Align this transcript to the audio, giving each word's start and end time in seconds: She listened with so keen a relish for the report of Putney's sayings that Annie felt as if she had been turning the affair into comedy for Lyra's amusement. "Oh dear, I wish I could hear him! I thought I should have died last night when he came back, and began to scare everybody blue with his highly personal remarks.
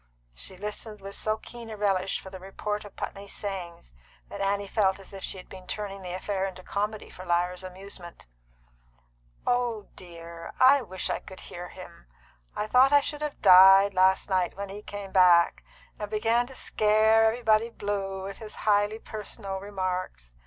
She 0.33 0.57
listened 0.57 0.99
with 0.99 1.13
so 1.13 1.37
keen 1.37 1.69
a 1.69 1.77
relish 1.77 2.19
for 2.19 2.31
the 2.31 2.39
report 2.39 2.83
of 2.85 2.95
Putney's 2.95 3.33
sayings 3.35 3.93
that 4.29 4.41
Annie 4.41 4.65
felt 4.67 4.99
as 4.99 5.13
if 5.13 5.23
she 5.23 5.37
had 5.37 5.47
been 5.47 5.67
turning 5.67 6.01
the 6.01 6.11
affair 6.15 6.47
into 6.47 6.63
comedy 6.63 7.07
for 7.11 7.23
Lyra's 7.23 7.63
amusement. 7.63 8.25
"Oh 9.45 9.89
dear, 9.95 10.53
I 10.59 10.81
wish 10.81 11.11
I 11.11 11.19
could 11.19 11.41
hear 11.41 11.69
him! 11.69 12.07
I 12.55 12.65
thought 12.65 12.91
I 12.91 13.01
should 13.01 13.21
have 13.21 13.43
died 13.43 13.93
last 13.93 14.27
night 14.27 14.57
when 14.57 14.69
he 14.69 14.81
came 14.81 15.11
back, 15.11 15.63
and 15.99 16.09
began 16.09 16.47
to 16.47 16.55
scare 16.55 17.25
everybody 17.25 17.69
blue 17.69 18.23
with 18.23 18.39
his 18.39 18.55
highly 18.65 18.97
personal 18.97 19.59
remarks. 19.59 20.33